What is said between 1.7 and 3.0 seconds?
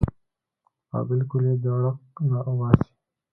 ړق نه اوباسي-